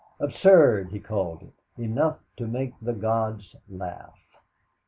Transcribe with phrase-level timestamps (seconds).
[0.19, 4.17] Absurd, he called it enough to make the gods laugh.